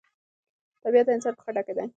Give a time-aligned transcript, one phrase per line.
[0.83, 1.85] طبیعت د انسان په خټه کې دی.